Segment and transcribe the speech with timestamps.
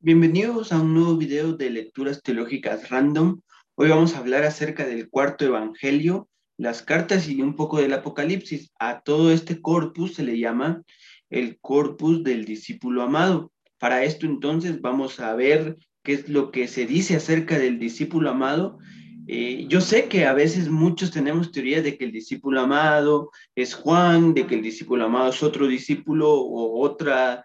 [0.00, 3.40] Bienvenidos a un nuevo video de lecturas teológicas random.
[3.74, 8.70] Hoy vamos a hablar acerca del cuarto evangelio, las cartas y un poco del Apocalipsis.
[8.78, 10.84] A todo este corpus se le llama
[11.30, 13.50] el corpus del discípulo amado.
[13.76, 18.30] Para esto entonces vamos a ver qué es lo que se dice acerca del discípulo
[18.30, 18.78] amado.
[19.26, 23.74] Eh, yo sé que a veces muchos tenemos teoría de que el discípulo amado es
[23.74, 27.44] Juan, de que el discípulo amado es otro discípulo o otra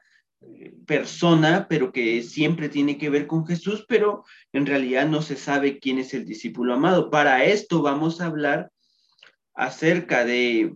[0.86, 5.80] persona, pero que siempre tiene que ver con Jesús, pero en realidad no se sabe
[5.80, 7.10] quién es el discípulo amado.
[7.10, 8.72] Para esto vamos a hablar
[9.54, 10.76] acerca de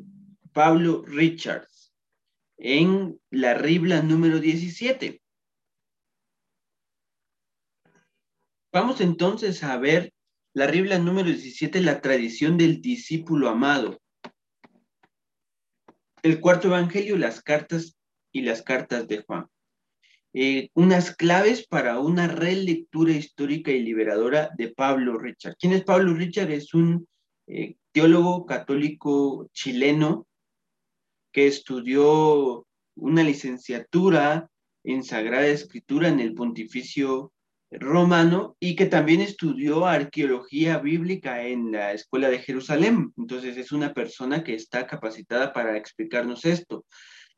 [0.53, 1.93] Pablo Richards
[2.57, 5.21] en la Ribla número 17.
[8.71, 10.13] Vamos entonces a ver
[10.53, 13.99] la Ribla número 17, la tradición del discípulo amado.
[16.23, 17.97] El cuarto evangelio, las cartas
[18.31, 19.47] y las cartas de Juan.
[20.33, 25.55] Eh, unas claves para una relectura histórica y liberadora de Pablo Richard.
[25.59, 26.51] ¿Quién es Pablo Richard?
[26.51, 27.07] Es un
[27.47, 30.27] eh, teólogo católico chileno
[31.31, 34.49] que estudió una licenciatura
[34.83, 37.31] en Sagrada Escritura en el Pontificio
[37.71, 43.13] Romano y que también estudió arqueología bíblica en la Escuela de Jerusalén.
[43.17, 46.85] Entonces es una persona que está capacitada para explicarnos esto.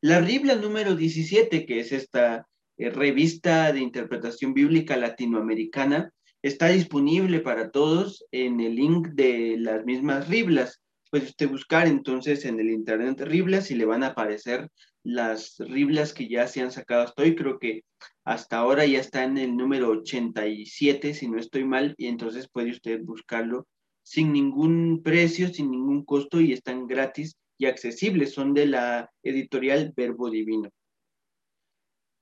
[0.00, 2.46] La Biblia número 17, que es esta
[2.80, 9.84] eh, revista de interpretación bíblica latinoamericana, está disponible para todos en el link de las
[9.84, 10.80] mismas Riblas.
[11.10, 14.70] Puede usted buscar entonces en el internet Riblas y le van a aparecer
[15.02, 17.36] las Riblas que ya se han sacado hasta hoy.
[17.36, 17.82] Creo que
[18.24, 22.70] hasta ahora ya está en el número 87, si no estoy mal, y entonces puede
[22.70, 23.66] usted buscarlo
[24.02, 28.32] sin ningún precio, sin ningún costo y están gratis y accesibles.
[28.32, 30.70] Son de la editorial Verbo Divino.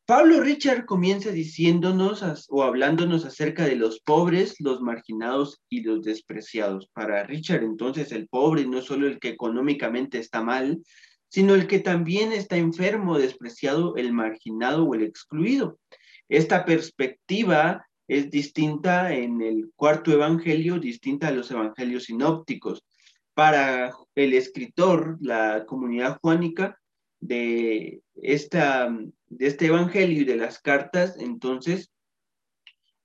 [0.08, 6.88] Pablo Richard comienza diciéndonos o hablándonos acerca de los pobres, los marginados y los despreciados.
[6.94, 10.82] Para Richard entonces el pobre no es solo el que económicamente está mal,
[11.28, 15.78] sino el que también está enfermo, despreciado, el marginado o el excluido.
[16.30, 22.82] Esta perspectiva es distinta en el cuarto evangelio, distinta a los evangelios sinópticos.
[23.34, 26.78] Para el escritor, la comunidad juánica,
[27.20, 28.90] de, esta,
[29.30, 31.92] de este evangelio y de las cartas, entonces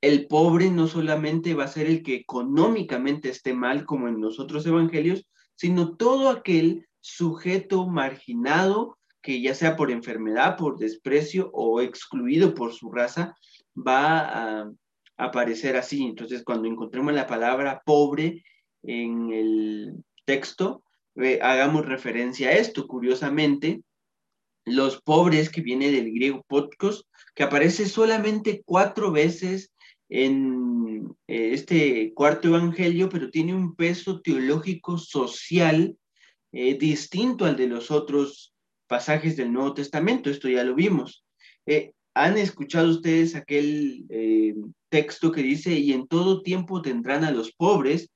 [0.02, 4.40] el pobre no solamente va a ser el que económicamente esté mal como en los
[4.40, 5.26] otros evangelios,
[5.56, 12.74] sino todo aquel sujeto marginado que ya sea por enfermedad, por desprecio o excluido por
[12.74, 13.36] su raza,
[13.76, 14.20] va
[14.62, 14.72] a
[15.18, 16.04] aparecer así.
[16.04, 18.44] Entonces, cuando encontremos la palabra pobre
[18.84, 20.84] en el texto,
[21.16, 22.88] eh, hagamos referencia a esto.
[22.88, 23.84] Curiosamente,
[24.66, 27.04] los pobres, que viene del griego podcast,
[27.36, 29.72] que aparece solamente cuatro veces
[30.10, 35.98] en eh, este cuarto evangelio, pero tiene un peso teológico social
[36.52, 38.54] eh, distinto al de los otros
[38.88, 40.30] pasajes del Nuevo Testamento.
[40.30, 41.26] Esto ya lo vimos.
[41.66, 44.06] Eh, ¿Han escuchado ustedes aquel
[44.90, 48.10] texto que dice, y en todo tiempo tendrán a los pobres?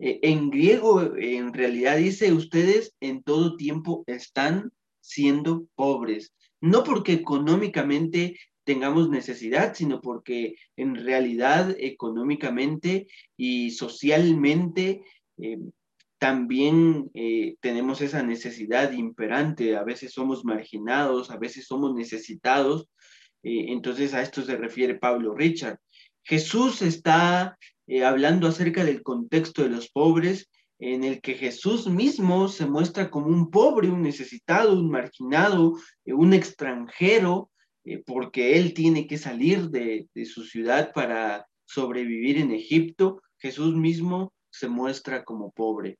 [0.00, 4.70] en griego, en realidad dice, ustedes en todo tiempo están
[5.08, 15.02] siendo pobres, no porque económicamente tengamos necesidad, sino porque en realidad económicamente y socialmente
[15.38, 15.58] eh,
[16.18, 22.90] también eh, tenemos esa necesidad imperante, a veces somos marginados, a veces somos necesitados,
[23.42, 25.78] eh, entonces a esto se refiere Pablo Richard.
[26.24, 27.56] Jesús está
[28.04, 33.26] hablando acerca del contexto de los pobres en el que Jesús mismo se muestra como
[33.26, 35.74] un pobre, un necesitado, un marginado,
[36.04, 37.50] eh, un extranjero,
[37.84, 43.20] eh, porque él tiene que salir de, su ciudad para sobrevivir en Egipto.
[43.38, 45.98] Jesús mismo se muestra como pobre.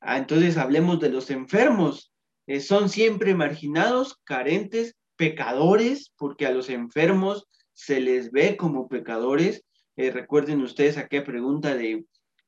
[0.00, 2.12] Ah, entonces hablemos de los enfermos.
[2.46, 9.64] Eh, son siempre marginados, carentes, pecadores, porque a los enfermos se les ve como pecadores.
[9.96, 12.04] recuerden ustedes aquella pregunta de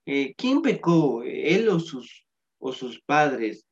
[0.07, 1.23] eh, ¿quién pecó?
[1.25, 2.27] ¿Él o sus,
[2.59, 3.67] o sus padres?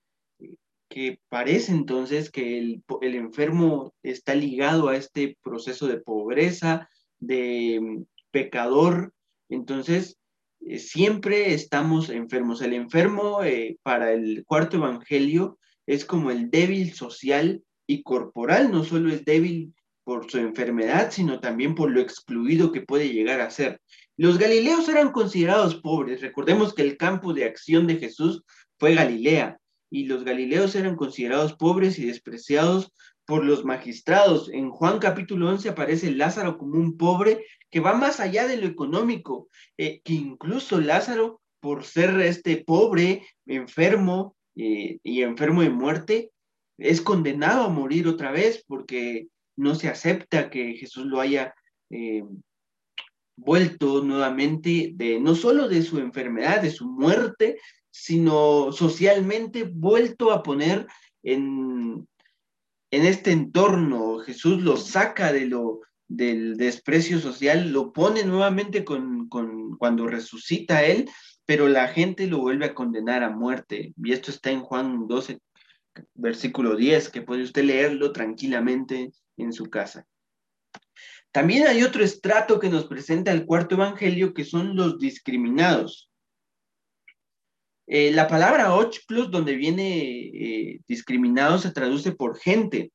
[0.88, 2.82] Que parece entonces que el,
[3.14, 6.88] enfermo está ligado a este proceso de pobreza,
[7.18, 9.12] de mm, pecador.
[9.48, 10.18] Entonces,
[10.60, 12.62] eh, siempre estamos enfermos.
[12.62, 18.84] El enfermo eh, para el cuarto evangelio es como el débil social y corporal, no
[18.84, 19.74] solo es débil
[20.04, 23.80] por su enfermedad, sino también por lo excluido que puede llegar a ser.
[24.16, 26.20] Los galileos eran considerados pobres.
[26.20, 28.44] Recordemos que el campo de acción de Jesús
[28.78, 29.58] fue Galilea
[29.90, 32.92] y los galileos eran considerados pobres y despreciados
[33.26, 34.50] por los magistrados.
[34.52, 38.66] En Juan capítulo 11 aparece Lázaro como un pobre que va más allá de lo
[38.66, 39.48] económico,
[39.78, 46.30] eh, que incluso Lázaro, por ser este pobre, enfermo eh, y enfermo de muerte,
[46.78, 51.54] es condenado a morir otra vez porque no se acepta que Jesús lo haya
[51.90, 52.24] eh,
[53.44, 57.58] vuelto nuevamente de no solo de su enfermedad, de su muerte,
[57.90, 60.86] sino socialmente vuelto a poner
[61.22, 62.08] en,
[62.90, 64.18] en este entorno.
[64.18, 70.84] Jesús lo saca de lo, del desprecio social, lo pone nuevamente con, con, cuando resucita
[70.84, 71.08] él,
[71.44, 73.92] pero la gente lo vuelve a condenar a muerte.
[73.96, 75.40] Y esto está en Juan 12,
[76.14, 80.06] versículo 10, que puede usted leerlo tranquilamente en su casa.
[81.32, 86.10] También hay otro estrato que nos presenta el cuarto evangelio, que son los discriminados.
[87.86, 92.92] Eh, la palabra ochclos, donde viene eh, discriminado, se traduce por gente.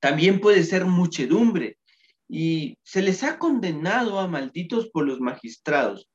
[0.00, 1.78] También puede ser muchedumbre.
[2.28, 6.08] Y se les ha condenado a malditos por los magistrados.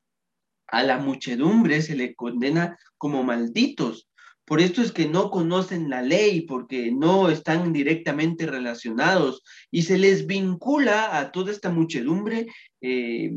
[0.67, 4.08] A la muchedumbre se le condena como malditos.
[4.49, 9.99] Por esto es que no conocen la ley, porque no están directamente relacionados y se
[9.99, 12.47] les vincula a toda esta muchedumbre
[12.81, 13.31] eh,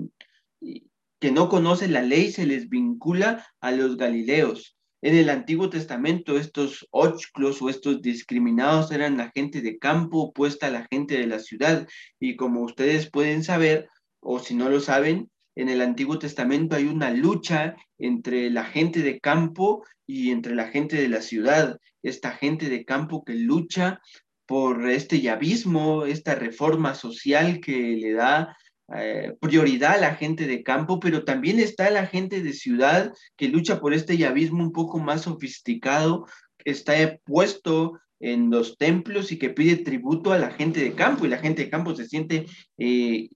[1.20, 4.78] que no conoce la ley, se les vincula a los galileos.
[5.02, 10.68] En el Antiguo Testamento, estos ochclos o estos discriminados eran la gente de campo opuesta
[10.68, 11.86] a la gente de la ciudad.
[12.20, 13.86] Y como ustedes pueden saber,
[14.20, 19.00] o si no lo saben, en el Antiguo Testamento hay una lucha entre la gente
[19.00, 21.78] de campo y entre la gente de la ciudad.
[22.02, 24.00] Esta gente de campo que lucha
[24.46, 28.56] por este yavismo, esta reforma social que le da
[28.94, 33.48] eh, prioridad a la gente de campo, pero también está la gente de ciudad que
[33.48, 36.26] lucha por este yavismo un poco más sofisticado,
[36.58, 36.94] que está
[37.24, 41.38] puesto en los templos y que pide tributo a la gente de campo y la
[41.38, 42.46] gente de campo se siente
[42.78, 43.28] eh,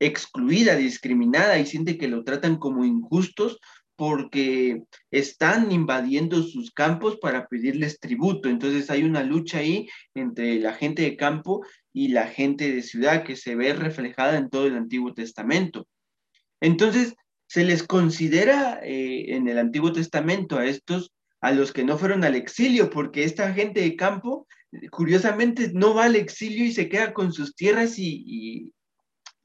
[0.00, 3.58] excluida, discriminada y siente que lo tratan como injustos
[3.96, 8.48] porque están invadiendo sus campos para pedirles tributo.
[8.48, 13.24] Entonces hay una lucha ahí entre la gente de campo y la gente de ciudad
[13.24, 15.88] que se ve reflejada en todo el Antiguo Testamento.
[16.60, 17.16] Entonces
[17.48, 21.10] se les considera eh, en el Antiguo Testamento a estos,
[21.40, 24.46] a los que no fueron al exilio, porque esta gente de campo,
[24.92, 28.72] curiosamente, no va al exilio y se queda con sus tierras y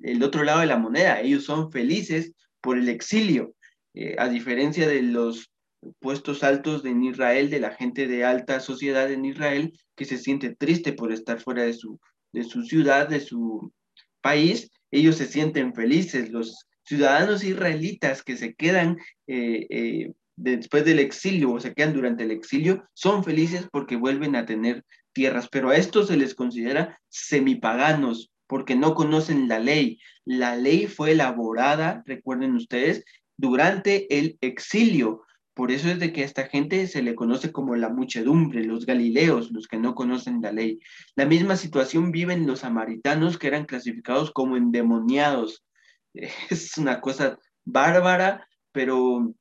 [0.03, 1.21] el otro lado de la moneda.
[1.21, 3.55] Ellos son felices por el exilio,
[3.93, 5.51] eh, a diferencia de los
[5.99, 10.55] puestos altos en Israel, de la gente de alta sociedad en Israel, que se siente
[10.55, 11.99] triste por estar fuera de su,
[12.31, 13.73] de su ciudad, de su
[14.21, 16.29] país, ellos se sienten felices.
[16.31, 18.97] Los ciudadanos israelitas que se quedan
[19.27, 24.35] eh, eh, después del exilio o se quedan durante el exilio son felices porque vuelven
[24.35, 24.83] a tener
[25.13, 29.99] tierras, pero a estos se les considera semipaganos, porque no conocen la ley.
[30.25, 33.03] La ley fue elaborada, recuerden ustedes,
[33.35, 35.23] durante el exilio.
[35.55, 38.85] Por eso es de que a esta gente se le conoce como la muchedumbre, los
[38.85, 40.79] galileos, los que no conocen la ley.
[41.15, 45.65] La misma situación viven los samaritanos que eran clasificados como endemoniados.
[46.51, 49.33] Es una cosa bárbara, pero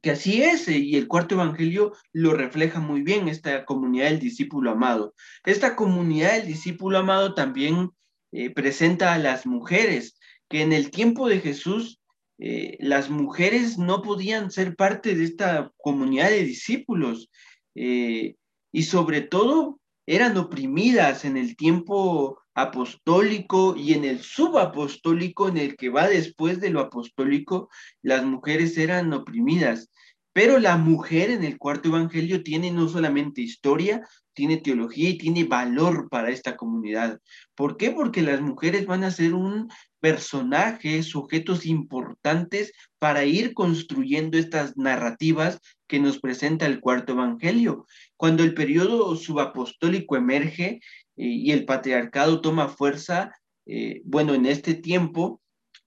[0.00, 4.70] que así es, y el cuarto evangelio lo refleja muy bien, esta comunidad del discípulo
[4.70, 5.12] amado.
[5.44, 7.90] Esta comunidad del discípulo amado también
[8.36, 12.00] eh, presenta a las mujeres, que en el tiempo de Jesús
[12.38, 17.30] eh, las mujeres no podían ser parte de esta comunidad de discípulos
[17.76, 18.34] eh,
[18.72, 25.76] y sobre todo eran oprimidas en el tiempo apostólico y en el subapostólico en el
[25.76, 27.68] que va después de lo apostólico,
[28.02, 29.92] las mujeres eran oprimidas.
[30.34, 34.02] Pero la mujer en el cuarto evangelio tiene no solamente historia,
[34.34, 37.20] tiene teología y tiene valor para esta comunidad.
[37.54, 37.92] ¿Por qué?
[37.92, 39.68] Porque las mujeres van a ser un
[40.00, 47.86] personaje, sujetos importantes para ir construyendo estas narrativas que nos presenta el cuarto evangelio.
[48.16, 50.80] Cuando el periodo subapostólico emerge eh,
[51.16, 53.30] y el patriarcado toma fuerza,
[53.66, 55.40] eh, bueno, en este tiempo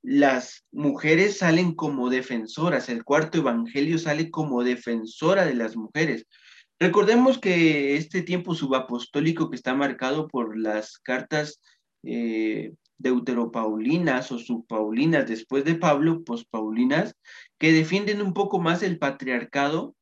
[0.09, 6.25] las mujeres salen como defensoras, el cuarto evangelio sale como defensora de las mujeres.
[6.79, 11.59] Recordemos que este tiempo subapostólico que está marcado por las cartas
[12.03, 17.13] eh, deuteropaulinas o subpaulinas después de Pablo, pospaulinas,
[17.59, 19.93] que defienden un poco más el patriarcado,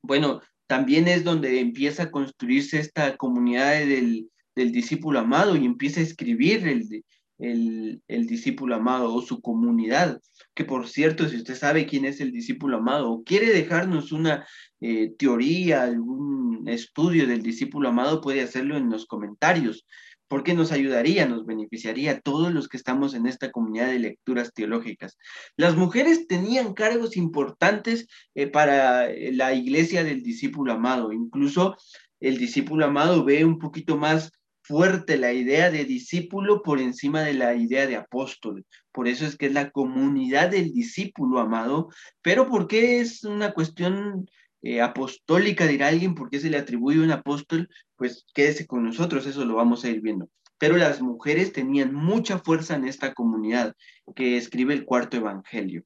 [0.00, 5.98] bueno, también es donde empieza a construirse esta comunidad del, del discípulo amado y empieza
[5.98, 7.02] a escribir el,
[7.40, 10.20] el, discípulo amado o su comunidad.
[10.54, 14.46] Que por cierto, si usted sabe quién es el discípulo amado o quiere dejarnos una
[14.80, 19.86] eh, teoría, algún estudio del discípulo amado, puede hacerlo en los comentarios.
[20.28, 24.52] porque nos ayudaría, nos beneficiaría a todos los que estamos en esta comunidad de lecturas
[24.54, 25.18] teológicas.
[25.56, 28.06] Las mujeres tenían cargos importantes
[28.36, 31.76] eh, para la iglesia del discípulo amado, incluso
[32.20, 34.30] el discípulo amado ve un poquito más
[34.70, 38.64] fuerte la idea de discípulo por encima de la idea de apóstol.
[38.92, 41.88] Por eso es que es la comunidad del discípulo amado,
[42.22, 44.30] pero ¿por qué es una cuestión
[44.62, 47.68] eh, apostólica, dirá alguien, ¿por qué se le atribuye un apóstol?
[47.96, 50.28] Pues quédese con nosotros, eso lo vamos a ir viendo.
[50.56, 53.74] Pero las mujeres tenían mucha fuerza en esta comunidad
[54.14, 55.82] que escribe el cuarto evangelio.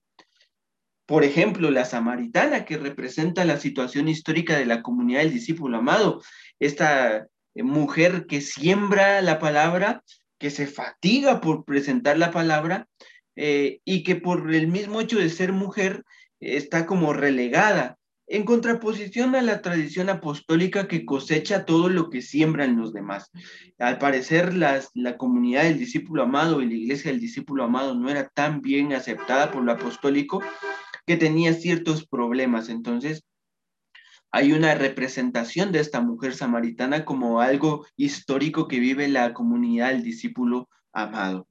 [1.06, 6.20] Por ejemplo, la samaritana, que representa la situación histórica de la comunidad del discípulo amado,
[6.58, 10.02] esta mujer que siembra la palabra,
[10.38, 12.88] que se fatiga por presentar la palabra
[13.36, 16.04] eh, y que por el mismo hecho de ser mujer
[16.40, 17.96] está como relegada,
[18.26, 23.30] en contraposición a la tradición apostólica que cosecha todo lo que siembran los demás.
[23.78, 28.08] Al parecer, las, la comunidad del discípulo amado y la iglesia del discípulo amado no
[28.08, 30.42] era tan bien aceptada por lo apostólico
[31.06, 32.70] que tenía ciertos problemas.
[32.70, 33.24] Entonces,
[34.34, 40.02] hay una representación de esta mujer samaritana como algo histórico que vive la comunidad del
[40.02, 41.46] discípulo amado.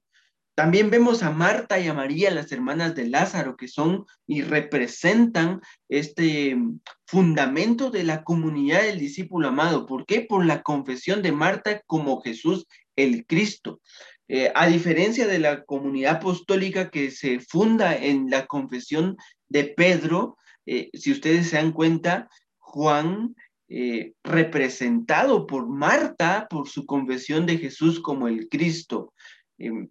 [0.54, 5.62] También vemos a Marta y a María, las hermanas de Lázaro, que son y representan
[5.88, 6.58] este
[7.06, 9.86] fundamento de la comunidad del discípulo amado.
[9.86, 10.20] ¿Por qué?
[10.20, 13.80] Por la confesión de Marta como Jesús el Cristo.
[14.28, 19.16] Eh, a diferencia de la comunidad apostólica que se funda en la confesión
[19.48, 20.36] de Pedro,
[20.66, 22.28] eh, si ustedes se dan cuenta,
[22.74, 23.36] Juan,
[23.68, 29.12] eh, representado por Marta, por su confesión de Jesús como el Cristo.
[29.58, 29.90] Em,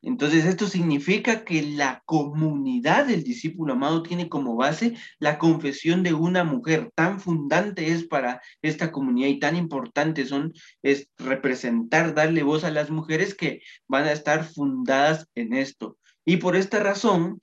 [0.00, 6.14] entonces, esto significa que la comunidad del discípulo amado tiene como base la confesión de
[6.14, 6.90] una mujer.
[6.94, 12.70] Tan fundante es para esta comunidad y tan importante son, es representar, darle voz a
[12.70, 15.98] las mujeres que van a estar fundadas en esto.
[16.24, 17.42] Y por esta razón,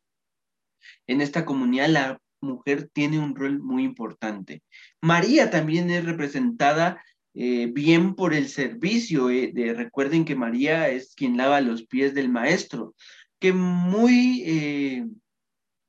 [1.05, 4.63] en esta comunidad la mujer tiene un rol muy importante.
[5.01, 7.01] María también es representada
[7.33, 9.29] eh, bien por el servicio.
[9.29, 12.95] Eh, de, recuerden que María es quien lava los pies del maestro,
[13.39, 15.05] que muy eh,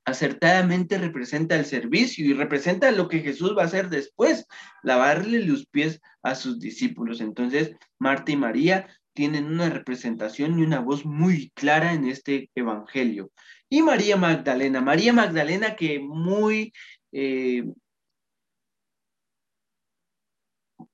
[0.05, 4.45] acertadamente representa el servicio y representa lo que Jesús va a hacer después,
[4.83, 7.21] lavarle los pies a sus discípulos.
[7.21, 13.31] Entonces, Marta y María tienen una representación y una voz muy clara en este evangelio.
[13.73, 16.73] Y María Magdalena, María Magdalena que muy,
[17.13, 17.63] eh,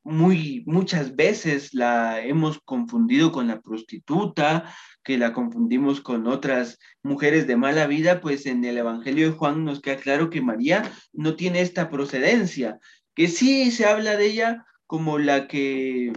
[0.04, 4.72] muy, muchas veces la hemos confundido con la prostituta,
[5.04, 9.66] que la confundimos con otras mujeres de mala vida, pues en el Evangelio de Juan
[9.66, 12.78] nos queda claro que María no tiene esta procedencia,
[13.16, 16.14] que sí se habla de ella como la que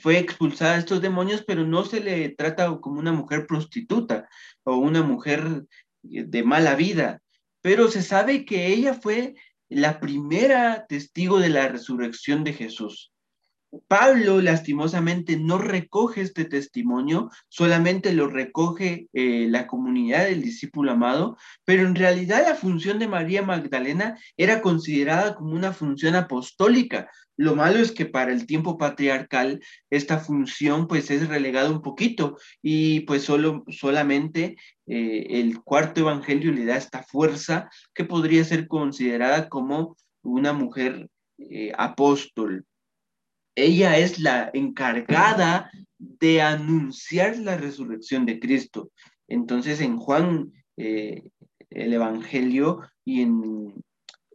[0.00, 4.30] fue expulsada de estos demonios, pero no se le trata como una mujer prostituta
[4.64, 5.66] o una mujer
[6.02, 7.22] de mala vida,
[7.60, 9.34] pero se sabe que ella fue
[9.68, 13.09] la primera testigo de la resurrección de Jesús.
[13.86, 21.36] Pablo lastimosamente no recoge este testimonio, solamente lo recoge eh, la comunidad del discípulo amado,
[21.64, 27.10] pero en realidad la función de María Magdalena era considerada como una función apostólica.
[27.36, 32.38] Lo malo es que para el tiempo patriarcal esta función pues es relegada un poquito
[32.60, 38.66] y pues solo, solamente eh, el cuarto evangelio le da esta fuerza que podría ser
[38.66, 41.08] considerada como una mujer
[41.38, 42.66] eh, apóstol.
[43.54, 48.90] Ella es la encargada de anunciar la resurrección de Cristo.
[49.28, 51.22] Entonces en Juan, eh,
[51.70, 53.74] el Evangelio y en,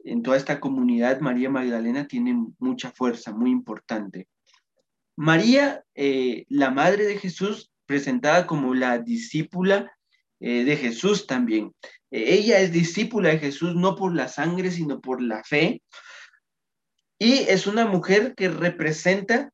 [0.04, 4.28] en toda esta comunidad, María Magdalena tiene mucha fuerza, muy importante.
[5.18, 9.92] María, eh, la madre de Jesús, presentada como la discípula
[10.40, 11.74] eh, de Jesús también.
[12.12, 15.82] ella es discípula de Jesús no por la sangre, sino por la fe.
[17.20, 19.52] Y es una mujer que representa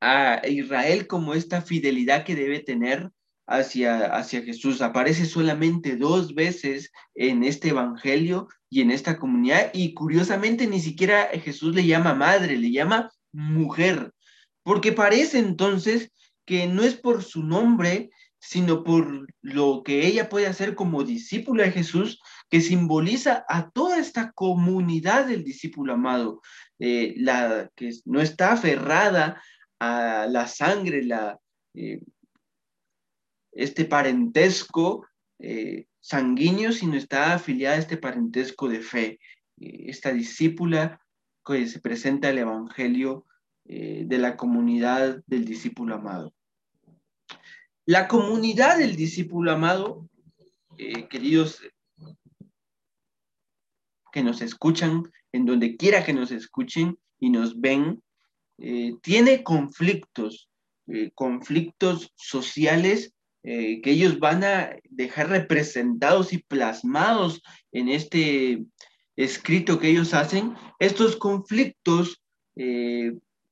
[0.00, 3.10] a Israel como esta fidelidad que debe tener
[3.46, 4.82] hacia, hacia Jesús.
[4.82, 11.28] Aparece solamente dos veces en este evangelio y en esta comunidad y curiosamente ni siquiera
[11.42, 14.12] Jesús le llama madre, le llama mujer,
[14.62, 16.10] porque parece entonces
[16.46, 21.64] que no es por su nombre, sino por lo que ella puede hacer como discípula
[21.64, 22.20] de Jesús,
[22.50, 26.40] que simboliza a toda esta comunidad del discípulo amado,
[26.84, 29.40] eh, la que no está aferrada
[29.78, 31.38] a la sangre, la,
[31.74, 32.00] eh,
[33.52, 35.06] este parentesco
[35.38, 39.20] eh, sanguíneo, sino está afiliada a este parentesco de fe.
[39.58, 41.00] esta discípula
[41.46, 43.26] que se presenta el Evangelio
[43.64, 46.34] de la comunidad del discípulo amado.
[47.86, 50.08] La comunidad del discípulo amado,
[51.08, 51.62] queridos
[54.10, 58.02] que nos escuchan, en donde quiera que nos escuchen y nos ven,
[58.58, 60.48] eh, tiene conflictos,
[60.86, 68.64] eh, conflictos sociales que ellos van a dejar representados y plasmados en este
[69.16, 70.54] escrito que ellos hacen.
[70.78, 72.22] Estos conflictos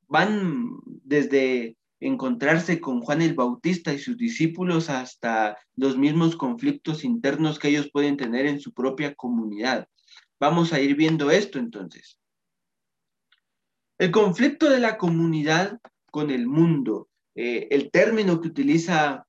[0.07, 7.59] van desde encontrarse con Juan el Bautista y sus discípulos hasta los mismos conflictos internos
[7.59, 9.87] que ellos pueden tener en su propia comunidad.
[10.41, 12.19] Vamos a ir viendo esto entonces.
[13.99, 15.79] El conflicto de la comunidad
[16.11, 17.09] con el mundo.
[17.35, 19.27] Eh, el término que utiliza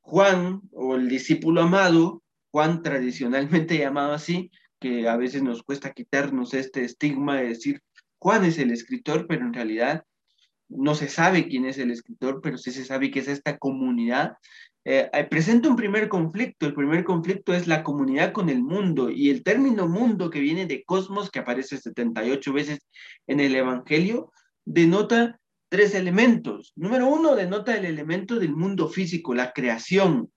[0.00, 6.54] Juan o el discípulo amado, Juan tradicionalmente llamado así, que a veces nos cuesta quitarnos
[6.54, 7.82] este estigma de decir
[8.18, 10.04] Juan es el escritor, pero en realidad
[10.68, 14.38] no se sabe quién es el escritor, pero sí se sabe que es esta comunidad.
[14.86, 16.66] Eh, eh, presenta un primer conflicto.
[16.66, 20.66] El primer conflicto es la comunidad con el mundo y el término mundo que viene
[20.66, 22.80] de cosmos, que aparece 78 veces
[23.26, 24.30] en el Evangelio,
[24.64, 26.72] denota tres elementos.
[26.76, 30.30] Número uno, denota el elemento del mundo físico, la creación.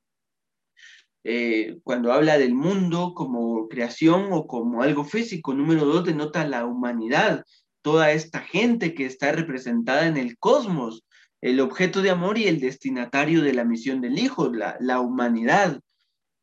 [1.26, 5.54] Eh, cuando habla del mundo como creación o como algo físico.
[5.54, 7.44] Número dos, denota la humanidad,
[7.82, 11.04] toda esta gente que está representada en el cosmos,
[11.42, 15.80] el objeto de amor y el destinatario de la misión del Hijo, la, humanidad.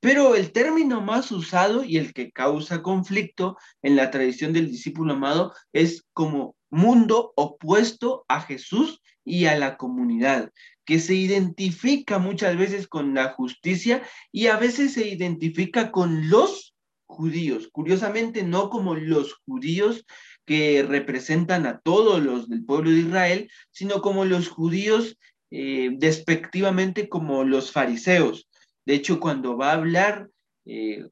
[0.01, 5.15] Pero el término más usado y el que causa conflicto en la tradición del discípulo
[5.15, 10.53] amado es como mundo opuesto a Jesús y a la comunidad,
[10.85, 16.75] que se identifica muchas veces con la justicia y a veces se identifica con los
[17.07, 17.69] judíos.
[17.73, 20.05] Curiosamente, no como los judíos
[20.45, 25.17] que representan a todos los del pueblo de Israel, sino como los judíos
[25.51, 28.49] eh, despectivamente como los fariseos.
[28.85, 30.29] De hecho, cuando va a hablar
[30.67, 31.07] eh,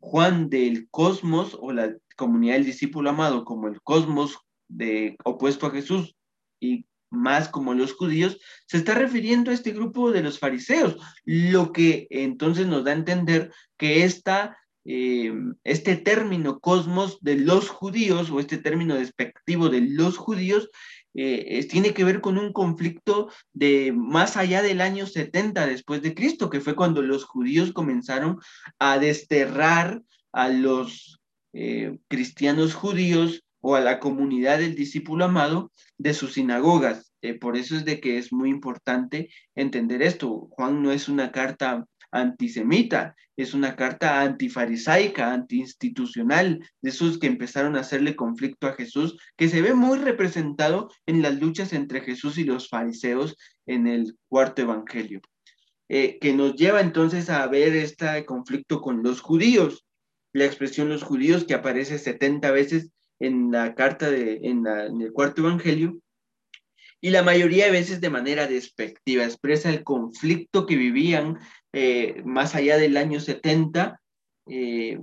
[0.00, 5.70] Juan del cosmos o la comunidad del discípulo amado como el cosmos de, opuesto a
[5.70, 6.16] Jesús
[6.60, 11.72] y más como los judíos, se está refiriendo a este grupo de los fariseos, lo
[11.72, 18.30] que entonces nos da a entender que esta eh, este término cosmos de los judíos
[18.30, 20.70] o este término despectivo de los judíos
[21.14, 26.14] eh, tiene que ver con un conflicto de más allá del año 70 después de
[26.14, 28.38] Cristo, que fue cuando los judíos comenzaron
[28.78, 31.20] a desterrar a los
[31.52, 37.12] eh, cristianos judíos o a la comunidad del discípulo amado de sus sinagogas.
[37.40, 40.48] por eso es de que es muy importante entender esto.
[40.50, 47.76] Juan no es una carta antisemita, es una carta antifarisaica, antiinstitucional, de esos que empezaron
[47.76, 52.38] a hacerle conflicto a Jesús, que se ve muy representado en las luchas entre Jesús
[52.38, 55.20] y los fariseos en el cuarto evangelio,
[55.88, 59.86] eh, que nos lleva entonces a ver este conflicto con los judíos,
[60.32, 65.42] la expresión los judíos que aparece 70 veces en la carta de, en el cuarto
[65.42, 65.98] evangelio,
[67.04, 71.40] y la mayoría de veces de manera despectiva, expresa el conflicto que vivían
[71.72, 74.00] eh, más allá del año 70,
[74.46, 75.00] eh,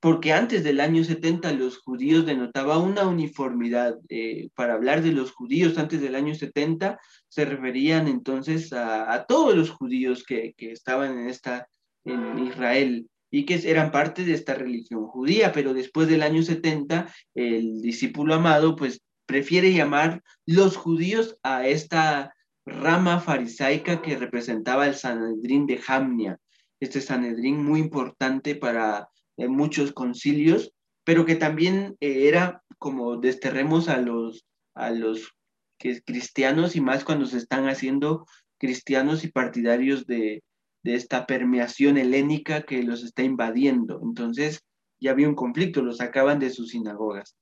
[0.00, 3.98] porque antes del año 70 los judíos denotaba una uniformidad.
[4.08, 9.54] Eh, para hablar de los judíos antes del año 70 se referían entonces a, todos
[9.54, 11.68] los judíos que, que, estaban en, esta,
[12.04, 17.12] en Israel y que eran parte de esta religión judía, pero después del año 70
[17.34, 22.34] el discípulo amado pues prefiere llamar los judíos a esta
[22.66, 26.38] rama farisaica que representaba el Sanedrín de Jamnia,
[26.80, 30.72] este Sanedrín muy importante para eh, muchos concilios,
[31.04, 35.32] pero que también eh, era como desterremos a los, a los
[35.78, 38.26] cristianos y más cuando se están haciendo
[38.58, 40.42] cristianos y partidarios de,
[40.82, 44.00] de esta permeación helénica que los está invadiendo.
[44.02, 44.60] Entonces
[45.00, 47.36] ya había un conflicto, los sacaban de sus sinagogas.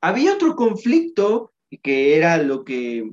[0.00, 3.12] Había otro conflicto que era lo que,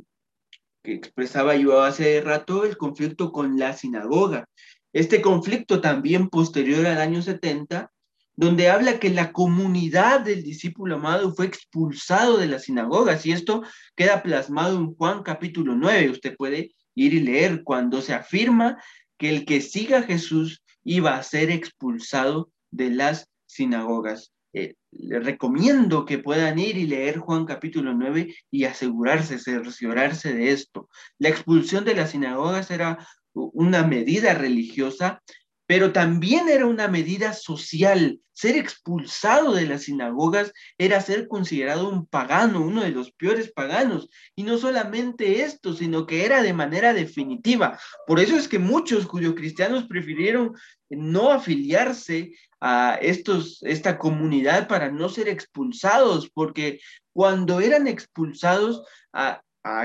[0.84, 4.48] expresaba yo hace rato, el conflicto con la sinagoga.
[4.94, 7.92] Este conflicto también posterior al año 70,
[8.38, 13.64] donde habla que la comunidad del discípulo amado fue expulsado de las sinagogas y esto
[13.96, 16.12] queda plasmado en Juan capítulo 9.
[16.12, 18.82] Usted puede ir y leer cuando se afirma
[19.18, 24.32] que el que siga a Jesús iba a ser expulsado de las sinagogas.
[24.54, 30.52] Eh, les recomiendo que puedan ir y leer Juan capítulo 9 y asegurarse, cerciorarse de
[30.52, 30.90] esto.
[31.20, 35.22] La expulsión de las sinagogas era una medida religiosa
[35.68, 38.22] pero también era una medida social.
[38.32, 44.10] Ser expulsado de las sinagogas era ser considerado un pagano, uno de los peores paganos.
[44.36, 47.78] Y no solamente esto, sino que era de manera definitiva.
[48.06, 50.54] Por eso es que muchos judio-cristianos prefirieron
[50.90, 56.80] no afiliarse a estos, esta comunidad para no ser expulsados, porque
[57.14, 59.42] cuando eran expulsados, a,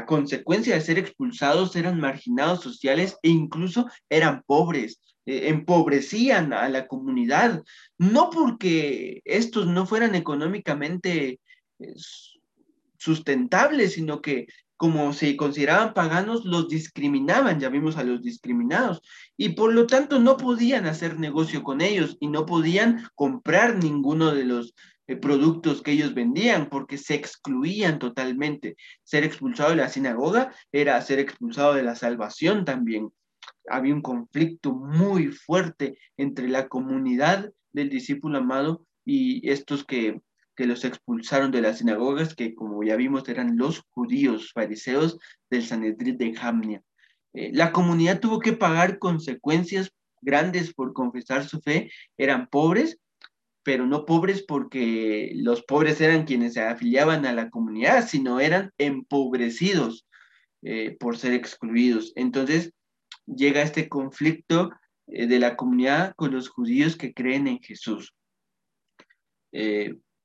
[0.07, 5.01] consecuencia de ser expulsados, eran marginados sociales e incluso eran pobres.
[5.27, 7.65] Eh, empobrecían a la comunidad,
[7.99, 11.41] no porque estos no fueran económicamente
[11.81, 11.95] eh,
[12.97, 14.47] sustentables, sino que
[14.83, 19.01] como se consideraban paganos, los discriminaban, ya vimos a los discriminados,
[19.37, 24.35] y por lo tanto no podían hacer negocio con ellos y no podían comprar ninguno
[24.35, 24.75] de los
[25.07, 28.75] eh, productos que ellos vendían porque se excluían totalmente.
[29.05, 33.13] Ser expulsado de la sinagoga era ser expulsado de la salvación también
[33.69, 40.21] había un conflicto muy fuerte entre la comunidad del discípulo amado y estos que,
[40.59, 45.19] los expulsaron de las sinagogas, que como ya vimos eran los judíos fariseos
[45.51, 46.83] del Sanedrín de Jamnia.
[47.35, 52.99] Eh, la comunidad tuvo que pagar consecuencias grandes por confesar su fe, eran pobres,
[53.65, 58.73] pero no pobres porque los pobres eran quienes se afiliaban a la comunidad, sino eran
[58.79, 60.07] empobrecidos
[60.63, 62.13] eh, por ser excluidos.
[62.17, 62.73] Entonces,
[63.27, 64.71] llega este conflicto
[65.07, 68.15] eh, de la comunidad con los judíos que creen en Jesús.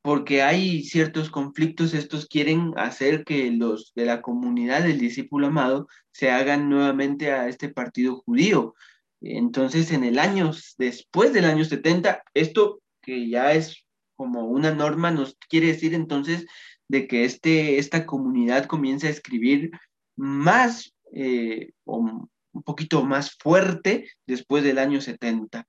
[0.07, 5.89] Porque hay ciertos conflictos, estos quieren hacer que los de la comunidad del discípulo amado
[6.13, 8.73] se hagan nuevamente a este partido judío.
[9.19, 13.83] Entonces, en el año, después del año 70, esto que ya es
[14.15, 16.45] como una norma, nos quiere decir entonces
[16.87, 19.71] de que este, esta comunidad comienza a escribir
[20.15, 22.29] más eh, un
[22.63, 25.67] poquito más fuerte después del año 70.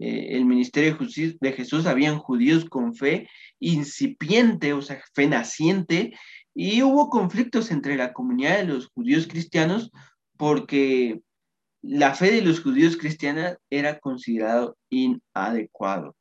[0.00, 0.96] Eh, el ministerio
[1.40, 6.14] de Jesús habían judíos con fe incipiente, o sea, fe naciente,
[6.54, 9.90] y hubo conflictos entre la comunidad de los judíos cristianos
[10.38, 11.20] porque
[11.82, 16.16] la fe de los judíos cristianos era considerado inadecuado.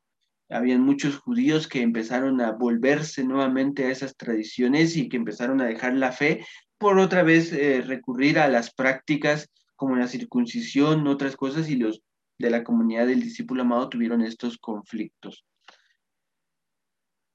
[0.50, 5.66] Habían muchos judíos que empezaron a volverse nuevamente a esas tradiciones y que empezaron a
[5.66, 6.46] dejar la fe
[6.78, 12.02] por otra vez eh, recurrir a las prácticas como la circuncisión, otras cosas, y los
[12.40, 15.46] de la comunidad del discípulo amado tuvieron estos conflictos.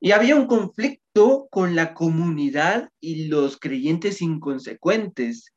[0.01, 5.55] Y había un conflicto con la comunidad y los creyentes inconsecuentes,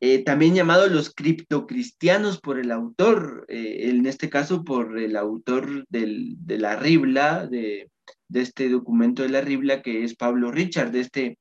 [0.00, 5.84] eh, también llamados los criptocristianos por el autor, eh, en este caso por el autor
[5.88, 7.90] de la Ribla, de,
[8.28, 11.38] de, este documento de la Ribla, que es Pablo Richard, de este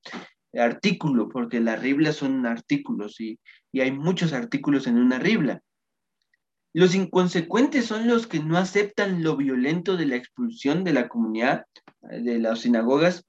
[0.54, 3.38] artículo, porque las Riblas son artículos y
[3.78, 5.62] y hay muchos artículos en una ribla.
[6.74, 11.66] Los inconsecuentes son los que no aceptan lo violento de la expulsión de la comunidad,
[12.02, 13.26] de las sinagogas,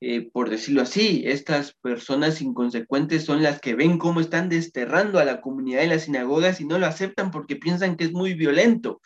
[0.00, 1.22] eh, por decirlo así.
[1.26, 6.02] Estas personas inconsecuentes son las que ven cómo están desterrando a la comunidad de las
[6.02, 9.00] sinagogas y no lo aceptan porque piensan que es muy violento,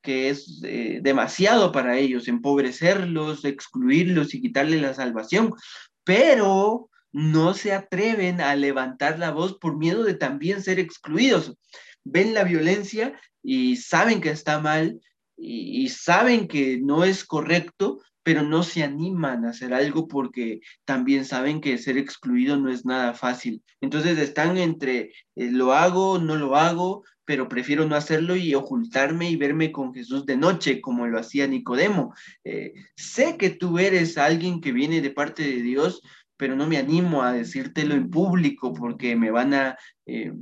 [0.00, 5.52] que es eh, demasiado para ellos, empobrecerlos, excluirlos y quitarles la salvación.
[6.04, 11.54] Pero no se atreven a levantar la voz por miedo de también ser excluidos.
[12.04, 15.00] Ven la violencia y saben que está mal
[15.36, 21.24] y, saben que no es correcto, pero no se animan a hacer algo porque también
[21.24, 23.62] saben que ser excluido no es nada fácil.
[23.80, 29.30] Entonces están entre eh, lo hago, no lo hago, pero prefiero no hacerlo y ocultarme
[29.30, 32.14] y verme con Jesús de noche, como lo hacía Nicodemo.
[32.44, 36.02] Eh, sé que tú eres alguien que viene de parte de Dios,
[36.36, 40.32] pero no me animo a decírtelo en público porque me van a eh,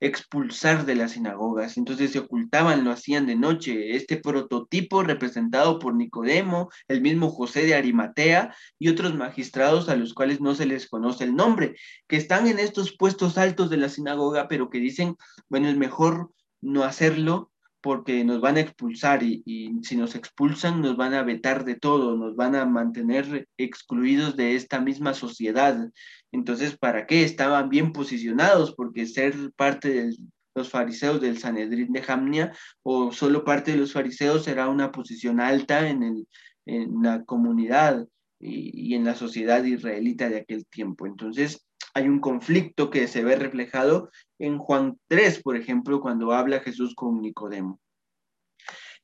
[0.00, 1.76] expulsar de las sinagogas.
[1.76, 3.96] Entonces se ocultaban, lo hacían de noche.
[3.96, 10.14] Este prototipo representado por Nicodemo, el mismo José de Arimatea y otros magistrados a los
[10.14, 11.74] cuales no se les conoce el nombre,
[12.06, 15.16] que están en estos puestos altos de la sinagoga, pero que dicen,
[15.48, 19.42] bueno, es mejor no hacerlo porque nos van a expulsar y,
[19.82, 24.56] si nos expulsan nos van a vetar de todo, nos van a mantener excluidos de
[24.56, 25.90] esta misma sociedad.
[26.32, 27.22] Entonces, ¿para qué?
[27.22, 30.16] Estaban bien posicionados porque ser parte de
[30.54, 35.40] los fariseos del Sanedrín de Jamnia o solo parte de los fariseos era una posición
[35.40, 36.26] alta en,
[36.66, 38.06] la comunidad
[38.38, 41.06] y en la sociedad israelita de aquel tiempo.
[41.06, 41.67] Entonces,
[41.98, 46.94] hay un conflicto que se ve reflejado en Juan 3, por ejemplo, cuando habla Jesús
[46.94, 47.80] con Nicodemo.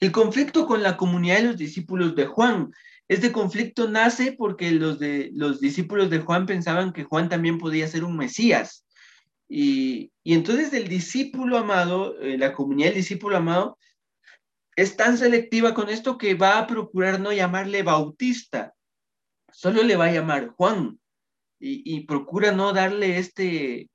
[0.00, 2.72] El conflicto con la comunidad de los discípulos de Juan.
[3.08, 7.88] Este conflicto nace porque los, de, los discípulos de Juan pensaban que Juan también podía
[7.88, 8.86] ser un Mesías.
[9.48, 13.76] Y, entonces el discípulo amado, eh, la comunidad del discípulo amado,
[14.76, 18.74] es tan selectiva con esto que va a procurar no llamarle Bautista,
[19.52, 20.98] solo le va a llamar Juan
[21.66, 23.88] y, procura no darle este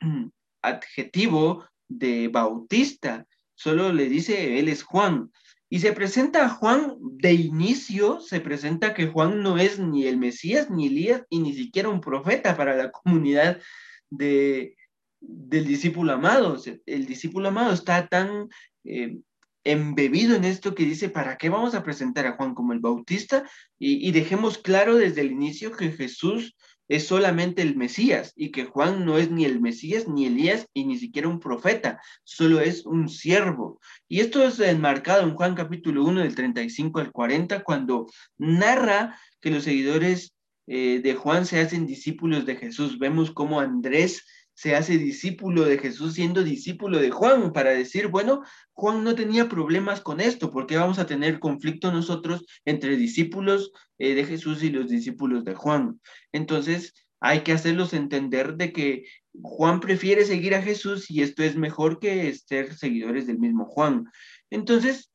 [0.62, 5.30] adjetivo de Bautista, solo le dice él es Juan.
[5.72, 10.16] Y se presenta a Juan de inicio, se presenta que Juan no es ni el
[10.18, 13.60] Mesías, ni Elías, y ni siquiera un profeta para la comunidad
[14.10, 14.76] de,
[15.20, 16.60] del discípulo amado.
[16.86, 18.48] El discípulo amado está tan
[18.82, 19.16] eh,
[19.64, 23.48] embebido en esto que dice, ¿para qué vamos a presentar a Juan como el Bautista?
[23.78, 26.56] Y, dejemos claro desde el inicio que Jesús
[26.90, 30.84] es solamente el Mesías y que Juan no es ni el Mesías, ni Elías y
[30.84, 33.80] ni siquiera un profeta, solo es un siervo.
[34.08, 39.52] Y esto es enmarcado en Juan capítulo 1 del 35 al 40, cuando narra que
[39.52, 40.34] los seguidores
[40.66, 42.98] eh, de Juan se hacen discípulos de Jesús.
[42.98, 44.24] Vemos cómo Andrés
[44.60, 48.42] se hace discípulo de Jesús siendo discípulo de Juan para decir, bueno,
[48.74, 54.14] Juan no tenía problemas con esto, porque vamos a tener conflicto nosotros entre discípulos eh,
[54.14, 55.98] de Jesús y los discípulos de Juan.
[56.30, 59.04] Entonces, hay que hacerlos entender de que
[59.40, 64.10] Juan prefiere seguir a Jesús y esto es mejor que ser seguidores del mismo Juan.
[64.50, 65.10] Entonces,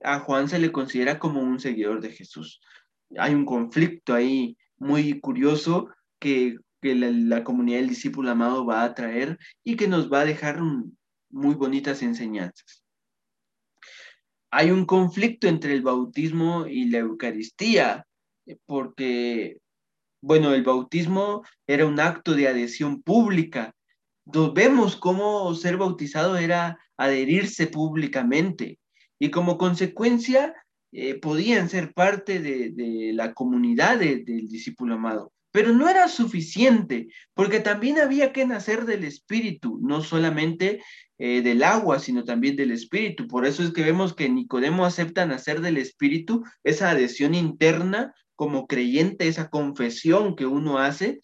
[0.00, 2.60] a Juan se le considera como un seguidor de Jesús.
[3.16, 8.94] Hay un conflicto ahí muy curioso que que la, comunidad del discípulo amado va a
[8.94, 10.60] traer y que nos va a dejar
[11.30, 12.84] muy bonitas enseñanzas.
[14.50, 18.04] Hay un conflicto entre el bautismo y la Eucaristía,
[18.66, 19.58] porque,
[20.20, 23.72] bueno, el bautismo era un acto de adhesión pública.
[24.26, 28.78] Nos vemos cómo ser bautizado era adherirse públicamente
[29.18, 30.54] y como consecuencia
[30.90, 35.32] eh, podían ser parte de, la comunidad del discípulo amado.
[35.52, 40.82] Pero no era suficiente, porque también había que nacer del Espíritu, no solamente
[41.18, 43.28] eh, del agua, sino también del Espíritu.
[43.28, 48.66] Por eso es que vemos que Nicodemo acepta nacer del Espíritu, esa adhesión interna como
[48.66, 51.20] creyente, esa confesión que uno hace,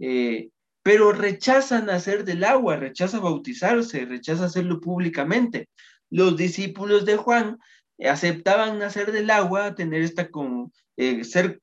[0.00, 0.48] eh,
[0.82, 5.68] pero rechaza nacer del agua, rechaza bautizarse, rechaza hacerlo públicamente.
[6.10, 7.58] Los discípulos de Juan
[8.02, 11.60] aceptaban nacer del agua, tener esta con, eh, ser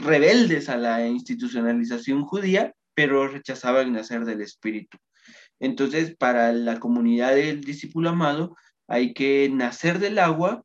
[0.00, 4.98] rebeldes a la institucionalización judía, pero rechazaban nacer del Espíritu.
[5.60, 8.56] Entonces, para la comunidad del discípulo amado,
[8.88, 10.64] hay que nacer del agua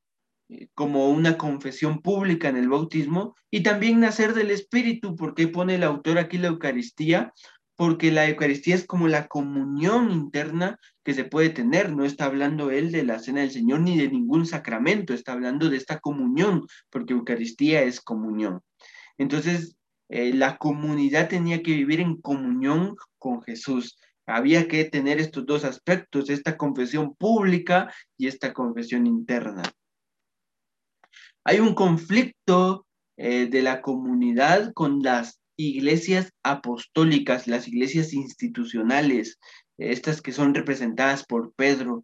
[0.49, 5.75] eh, como una confesión pública en el bautismo y también nacer del Espíritu, porque pone
[5.75, 7.33] el autor aquí la Eucaristía,
[7.75, 12.71] porque la Eucaristía es como la comunión interna que se puede tener, no está hablando
[12.71, 16.65] él de la cena del Señor ni de ningún sacramento, está hablando de esta comunión,
[16.89, 18.61] porque Eucaristía es comunión.
[19.17, 19.75] Entonces,
[20.09, 23.97] eh, la comunidad tenía que vivir en comunión con Jesús.
[24.27, 29.63] Había que tener estos dos aspectos, esta confesión pública y esta confesión interna.
[31.43, 39.39] Hay un conflicto eh, de la comunidad con las iglesias apostólicas, las iglesias institucionales,
[39.77, 42.03] estas que son representadas por Pedro,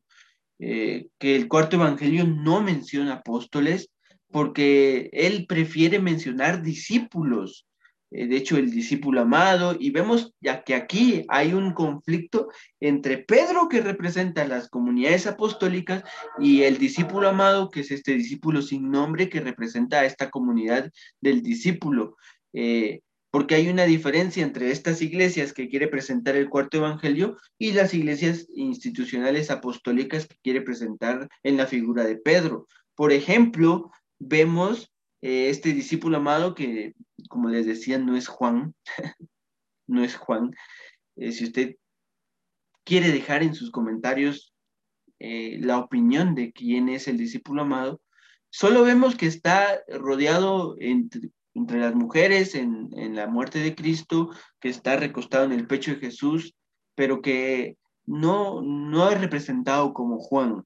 [0.59, 3.89] eh, que el cuarto evangelio no menciona apóstoles,
[4.31, 7.67] porque él prefiere mencionar discípulos,
[8.11, 13.17] eh, de hecho el discípulo amado, y vemos ya que aquí hay un conflicto entre
[13.17, 16.03] Pedro que representa las comunidades apostólicas
[16.39, 20.91] y el discípulo amado, que es este discípulo sin nombre que representa a esta comunidad
[21.21, 22.17] del discípulo.
[22.53, 27.71] Eh, porque hay una diferencia entre estas iglesias que quiere presentar el cuarto evangelio y
[27.71, 32.67] las iglesias institucionales apostólicas que quiere presentar en la figura de Pedro.
[32.93, 33.89] Por ejemplo,
[34.21, 36.93] vemos eh, este discípulo amado que,
[37.29, 38.73] como les decía, no es Juan,
[39.87, 40.51] no es Juan.
[41.15, 41.75] Eh, si usted
[42.83, 44.53] quiere dejar en sus comentarios
[45.19, 48.01] eh, la opinión de quién es el discípulo amado,
[48.49, 54.29] solo vemos que está rodeado entre, las mujeres en, en, la muerte de Cristo,
[54.59, 56.55] que está recostado en el pecho de Jesús,
[56.95, 60.63] pero que no, no es representado como Juan.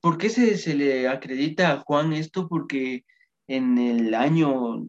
[0.00, 2.48] ¿Por qué se, le acredita a Juan esto?
[2.48, 3.04] Porque
[3.46, 4.88] en el año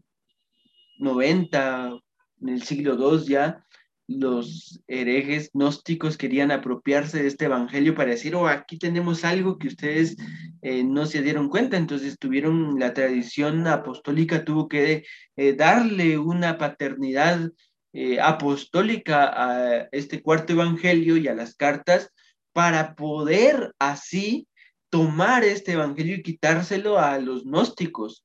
[0.99, 1.99] 90,
[2.41, 3.65] en el siglo II ya,
[4.07, 9.67] los herejes gnósticos querían apropiarse de este evangelio para decir, oh, aquí tenemos algo que
[9.67, 10.17] ustedes
[10.61, 11.77] eh, no se dieron cuenta.
[11.77, 17.49] Entonces tuvieron, la tradición apostólica tuvo que eh, darle una paternidad
[17.93, 22.11] eh, apostólica a este cuarto evangelio y a las cartas
[22.53, 24.47] para poder así
[24.89, 28.23] tomar este evangelio y quitárselo a los gnósticos.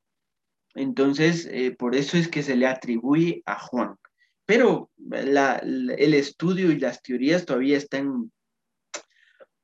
[0.74, 3.96] Entonces, eh, por eso es que se le atribuye a Juan.
[4.44, 8.30] Pero el estudio y las teorías todavía están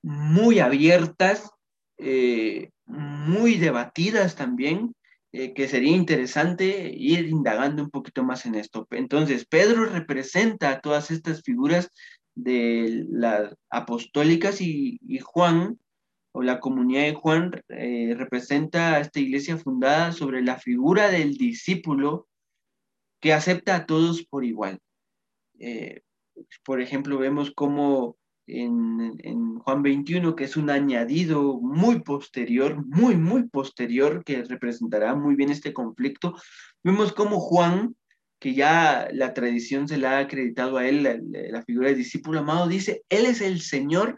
[0.03, 1.51] muy abiertas,
[1.99, 4.95] eh, muy debatidas también,
[5.33, 8.87] eh, que sería interesante ir indagando un poquito más en esto.
[8.91, 11.91] Entonces, Pedro representa a todas estas figuras
[12.35, 15.79] de las apostólicas y, Juan,
[16.33, 21.37] o la comunidad de Juan, eh, representa a esta iglesia fundada sobre la figura del
[21.37, 22.29] discípulo
[23.21, 24.81] que acepta a todos por igual.
[25.59, 26.03] Eh,
[26.65, 28.17] por ejemplo, vemos cómo
[28.47, 35.37] en, Juan 21, que es un añadido muy posterior, muy, muy posterior, que representará muy
[35.37, 36.35] bien este conflicto.
[36.83, 37.97] Vemos cómo Juan,
[38.45, 42.69] que ya la tradición se la ha acreditado a él, la, figura del discípulo amado,
[42.69, 44.17] dice, Él es el Señor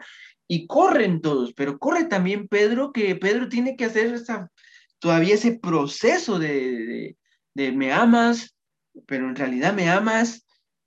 [0.48, 4.50] y corren todos, pero corre también Pedro, que Pedro tiene que hacer esa,
[4.98, 7.16] todavía ese proceso de,
[7.54, 8.56] me amas,
[9.06, 10.44] pero en realidad me amas,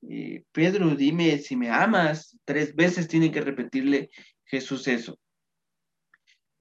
[0.09, 2.37] eh, Pedro, dime si me amas.
[2.43, 4.09] Tres veces tiene que repetirle
[4.43, 5.17] Jesús eso.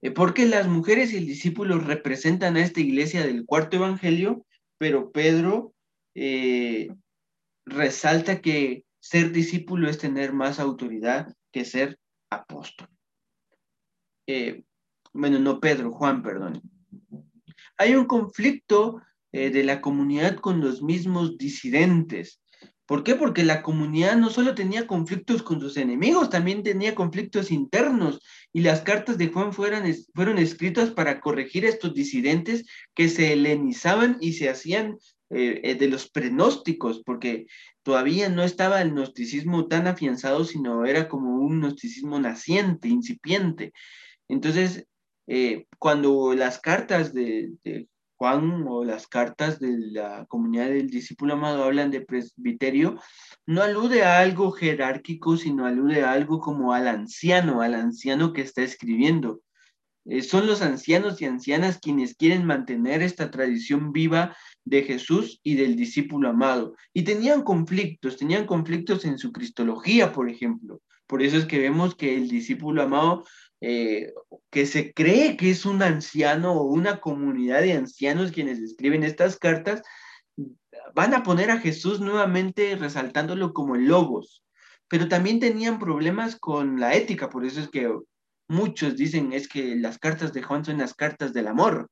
[0.01, 4.45] Eh, porque las mujeres y el discípulo representan a esta iglesia del cuarto evangelio,
[4.77, 5.73] pero Pedro
[6.21, 6.89] eh,
[7.65, 11.97] resalta que ser discípulo es tener más autoridad que ser
[12.29, 12.89] apóstol.
[15.13, 16.61] bueno, no Pedro, Juan, perdón.
[17.77, 19.01] Hay un conflicto
[19.31, 22.41] de la comunidad con los mismos disidentes.
[22.89, 23.13] ¿Por qué?
[23.13, 28.19] Porque la comunidad no solo tenía conflictos con sus enemigos, también tenía conflictos internos
[28.51, 29.83] y las cartas de Juan fueron,
[30.15, 34.97] fueron escritas para corregir estos disidentes que se helenizaban y se hacían
[35.31, 37.45] eh, eh, de los prenósticos, porque
[37.83, 43.71] todavía no estaba el gnosticismo tan afianzado, sino era como un gnosticismo naciente, incipiente.
[44.27, 44.87] Entonces,
[45.27, 47.51] eh, cuando las cartas de,
[48.15, 52.99] Juan o las cartas de la comunidad del discípulo amado hablan de presbiterio,
[53.45, 58.41] no alude a algo jerárquico, sino alude a algo como al anciano, al anciano que
[58.41, 59.41] está escribiendo.
[60.23, 64.35] Son los ancianos y ancianas quienes quieren mantener esta tradición viva
[64.69, 66.75] de Jesús y del discípulo amado.
[66.93, 70.81] Y tenían conflictos, tenían conflictos en su cristología, por ejemplo.
[71.07, 73.23] Por eso es que vemos que el discípulo amado
[73.61, 74.13] eh,
[74.51, 79.37] que se cree que es un anciano o una comunidad de ancianos quienes escriben estas
[79.37, 79.81] cartas,
[80.95, 84.43] van a poner a Jesús nuevamente resaltándolo como el logos,
[84.87, 87.91] pero también tenían problemas con la ética, por eso es que
[88.47, 91.89] muchos dicen es que las cartas de Juan son las cartas del amor.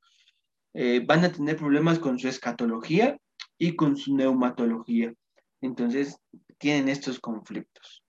[0.80, 3.18] Eh, van a tener problemas con su escatología
[3.58, 5.12] y con su neumatología.
[5.60, 6.20] Entonces,
[6.56, 8.04] tienen estos conflictos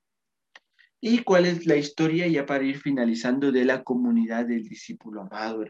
[1.02, 5.66] y cuál es la historia ya para ir finalizando de la comunidad del discípulo amado.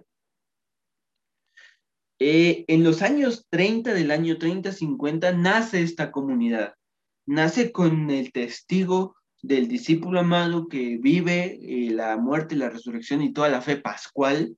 [2.20, 6.74] Eh, en los años 30, del año 30-50, nace esta comunidad.
[7.26, 13.32] Nace con el testigo del discípulo amado que vive eh, la muerte, la resurrección y
[13.32, 14.58] toda la fe pascual,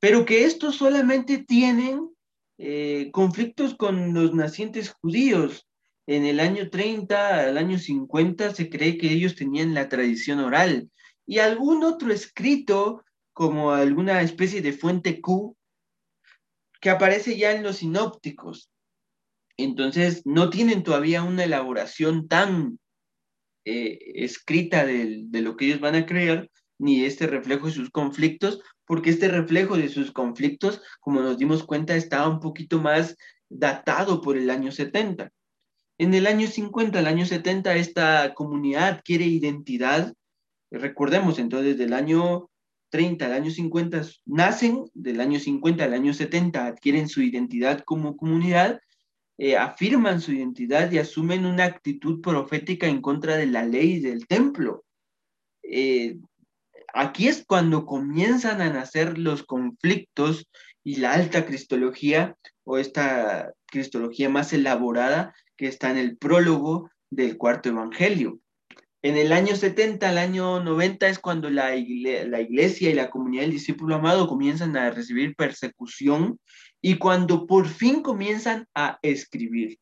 [0.00, 2.10] pero que estos solamente tienen
[2.58, 5.66] eh, conflictos con los nacientes judíos
[6.06, 10.90] en el año 30 al año 50 se cree que ellos tenían la tradición oral
[11.26, 15.56] y algún otro escrito como alguna especie de fuente Q
[16.80, 18.70] que aparece ya en los sinópticos.
[19.56, 22.78] Entonces no tienen todavía una elaboración tan
[23.64, 27.90] eh, escrita de, de lo que ellos van a creer, ni este reflejo de sus
[27.90, 33.16] conflictos, porque este reflejo de sus conflictos, como nos dimos cuenta, estaba un poquito más
[33.48, 35.30] datado por el año 70.
[35.98, 40.12] En el año 50, el año 70, esta comunidad adquiere identidad.
[40.72, 42.50] Recordemos, entonces, del año
[42.88, 48.16] 30 al año 50 nacen, del año 50 al año 70 adquieren su identidad como
[48.16, 48.80] comunidad,
[49.38, 54.26] eh, afirman su identidad y asumen una actitud profética en contra de la ley del
[54.26, 54.84] templo.
[55.62, 56.18] Eh,
[56.94, 60.48] aquí es cuando comienzan a nacer los conflictos
[60.82, 67.36] y la alta cristología o esta cristología más elaborada que está en el prólogo del
[67.36, 68.40] cuarto evangelio.
[69.02, 73.52] En el año 70 al año 90 es cuando la, iglesia y la comunidad del
[73.52, 76.38] discípulo amado comienzan a recibir persecución
[76.82, 79.78] y cuando por fin comienzan a escribir.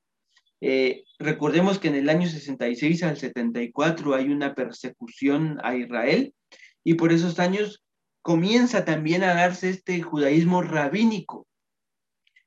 [0.61, 6.33] Eh, recordemos que en el año 66 al 74 hay una persecución a Israel
[6.89, 7.85] y por esos años
[8.23, 11.47] comienza también a darse este judaísmo rabínico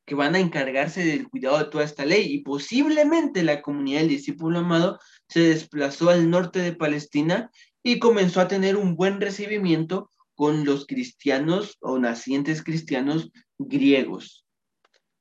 [0.03, 4.09] que van a encargarse del cuidado de toda esta ley y posiblemente la comunidad del
[4.09, 7.51] discípulo amado se desplazó al norte de Palestina
[7.83, 13.29] y comenzó a tener un buen recibimiento con los cristianos o nacientes cristianos
[13.59, 14.43] griegos.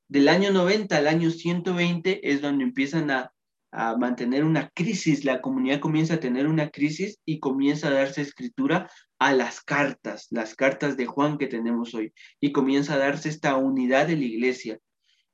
[0.09, 3.35] Del año 90 al año 120 es donde empiezan a
[3.73, 8.23] a mantener una crisis, la comunidad comienza a tener una crisis y comienza a darse
[8.23, 13.29] escritura a las cartas, las cartas de Juan que tenemos hoy, y comienza a darse
[13.29, 14.79] esta unidad de la iglesia.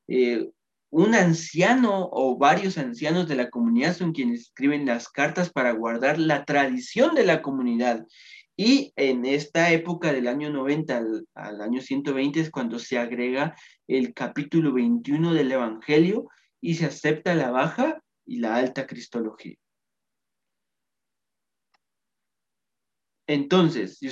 [0.08, 0.50] Eh,
[0.90, 6.18] un anciano o varios ancianos de la comunidad son quienes escriben las cartas para guardar
[6.18, 8.06] la tradición de la comunidad.
[8.56, 13.54] Y en esta época del año 90 al, al año 120 es cuando se agrega
[13.86, 16.28] el capítulo 21 del Evangelio
[16.60, 19.56] y se acepta la baja y la alta cristología.
[23.26, 24.08] Entonces, si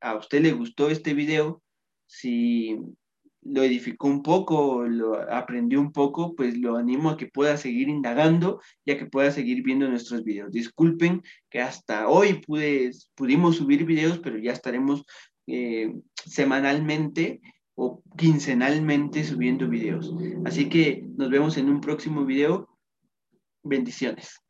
[0.00, 1.62] a usted le gustó este video,
[2.06, 2.78] si
[3.42, 7.88] lo edificó un poco, lo aprendió un poco, pues lo animo a que pueda seguir
[7.88, 10.50] indagando y a que pueda seguir viendo nuestros videos.
[10.50, 15.04] Disculpen que hasta hoy pude, pudimos subir videos, pero ya estaremos
[15.46, 15.92] eh,
[16.24, 17.42] semanalmente
[17.74, 20.14] o quincenalmente subiendo videos.
[20.46, 22.73] Así que nos vemos en un próximo video.
[23.64, 24.43] Bendiciones.